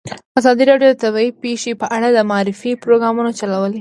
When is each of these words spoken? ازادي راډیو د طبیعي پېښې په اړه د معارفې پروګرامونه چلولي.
ازادي 0.39 0.63
راډیو 0.71 0.89
د 0.93 0.97
طبیعي 1.03 1.31
پېښې 1.43 1.71
په 1.81 1.85
اړه 1.95 2.07
د 2.11 2.19
معارفې 2.29 2.71
پروګرامونه 2.83 3.31
چلولي. 3.39 3.69